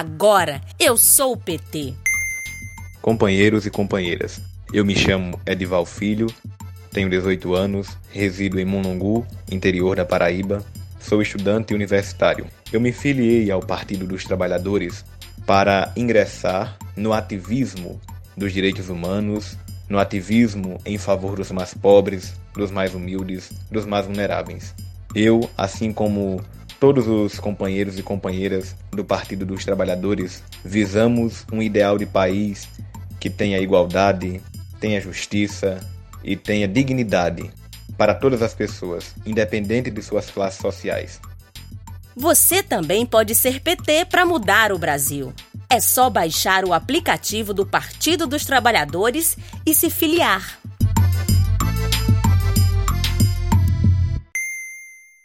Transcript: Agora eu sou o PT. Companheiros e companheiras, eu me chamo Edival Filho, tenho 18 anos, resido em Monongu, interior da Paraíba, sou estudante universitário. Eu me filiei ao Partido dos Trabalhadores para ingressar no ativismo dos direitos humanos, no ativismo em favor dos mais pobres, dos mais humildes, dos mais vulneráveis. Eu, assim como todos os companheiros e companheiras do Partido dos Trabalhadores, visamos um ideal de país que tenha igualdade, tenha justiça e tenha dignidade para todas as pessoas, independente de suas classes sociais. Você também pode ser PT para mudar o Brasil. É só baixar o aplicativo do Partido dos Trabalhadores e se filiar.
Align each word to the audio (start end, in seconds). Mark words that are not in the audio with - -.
Agora 0.00 0.62
eu 0.78 0.96
sou 0.96 1.32
o 1.32 1.36
PT. 1.36 1.92
Companheiros 3.02 3.66
e 3.66 3.70
companheiras, 3.70 4.40
eu 4.72 4.82
me 4.82 4.96
chamo 4.96 5.38
Edival 5.44 5.84
Filho, 5.84 6.26
tenho 6.90 7.10
18 7.10 7.54
anos, 7.54 7.98
resido 8.10 8.58
em 8.58 8.64
Monongu, 8.64 9.26
interior 9.52 9.94
da 9.96 10.06
Paraíba, 10.06 10.64
sou 10.98 11.20
estudante 11.20 11.74
universitário. 11.74 12.46
Eu 12.72 12.80
me 12.80 12.92
filiei 12.92 13.50
ao 13.50 13.60
Partido 13.60 14.06
dos 14.06 14.24
Trabalhadores 14.24 15.04
para 15.44 15.92
ingressar 15.94 16.78
no 16.96 17.12
ativismo 17.12 18.00
dos 18.34 18.54
direitos 18.54 18.88
humanos, 18.88 19.58
no 19.86 19.98
ativismo 19.98 20.78
em 20.86 20.96
favor 20.96 21.36
dos 21.36 21.50
mais 21.50 21.74
pobres, 21.74 22.32
dos 22.54 22.70
mais 22.70 22.94
humildes, 22.94 23.52
dos 23.70 23.84
mais 23.84 24.06
vulneráveis. 24.06 24.74
Eu, 25.14 25.50
assim 25.58 25.92
como 25.92 26.42
todos 26.80 27.06
os 27.06 27.38
companheiros 27.38 27.98
e 27.98 28.02
companheiras 28.02 28.74
do 28.90 29.04
Partido 29.04 29.44
dos 29.44 29.64
Trabalhadores, 29.64 30.42
visamos 30.64 31.44
um 31.52 31.62
ideal 31.62 31.98
de 31.98 32.06
país 32.06 32.66
que 33.20 33.28
tenha 33.28 33.58
igualdade, 33.58 34.40
tenha 34.80 34.98
justiça 34.98 35.78
e 36.24 36.34
tenha 36.34 36.66
dignidade 36.66 37.50
para 37.98 38.14
todas 38.14 38.40
as 38.40 38.54
pessoas, 38.54 39.14
independente 39.26 39.90
de 39.90 40.02
suas 40.02 40.30
classes 40.30 40.58
sociais. 40.58 41.20
Você 42.16 42.62
também 42.62 43.04
pode 43.04 43.34
ser 43.34 43.60
PT 43.60 44.06
para 44.06 44.24
mudar 44.24 44.72
o 44.72 44.78
Brasil. 44.78 45.34
É 45.68 45.78
só 45.80 46.08
baixar 46.08 46.64
o 46.64 46.72
aplicativo 46.72 47.52
do 47.54 47.64
Partido 47.64 48.26
dos 48.26 48.44
Trabalhadores 48.44 49.36
e 49.64 49.74
se 49.74 49.90
filiar. 49.90 50.59